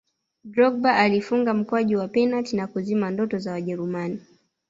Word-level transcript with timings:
drogba 0.43 0.95
alifunga 0.95 1.53
mkwaju 1.53 1.97
wa 1.99 2.07
penati 2.07 2.55
na 2.55 2.67
kuzima 2.67 3.09
ndoto 3.11 3.37
za 3.37 3.51
wajerumani 3.51 4.19